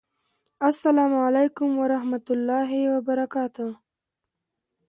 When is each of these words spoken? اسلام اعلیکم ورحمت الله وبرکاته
اسلام 0.69 1.11
اعلیکم 1.21 1.69
ورحمت 1.83 2.25
الله 2.35 2.69
وبرکاته 2.93 3.67